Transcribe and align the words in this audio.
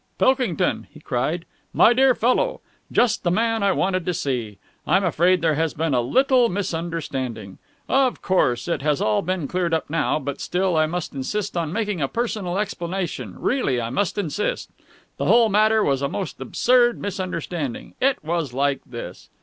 "Pilkington!" 0.17 0.87
he 0.91 0.99
cried. 0.99 1.45
"My 1.73 1.93
dear 1.93 2.15
fellow! 2.15 2.61
Just 2.91 3.21
the 3.21 3.29
man 3.29 3.61
I 3.61 3.71
wanted 3.71 4.03
to 4.07 4.15
see! 4.15 4.57
I'm 4.87 5.03
afraid 5.03 5.43
there 5.43 5.53
has 5.53 5.75
been 5.75 5.93
a 5.93 6.01
little 6.01 6.49
misunderstanding. 6.49 7.59
Of 7.87 8.19
course, 8.19 8.67
it 8.67 8.81
has 8.81 8.99
all 8.99 9.21
been 9.21 9.47
cleared 9.47 9.75
up 9.75 9.91
now, 9.91 10.17
but 10.17 10.41
still 10.41 10.75
I 10.75 10.87
must 10.87 11.13
insist 11.13 11.55
on 11.55 11.71
making 11.71 12.01
a 12.01 12.07
personal 12.07 12.57
explanation; 12.57 13.35
really, 13.37 13.79
I 13.79 13.91
must 13.91 14.17
insist. 14.17 14.71
The 15.17 15.25
whole 15.25 15.49
matter 15.49 15.83
was 15.83 16.01
a 16.01 16.09
most 16.09 16.41
absurd 16.41 16.99
misunderstanding. 16.99 17.93
It 18.01 18.23
was 18.23 18.53
like 18.53 18.81
this...." 18.87 19.29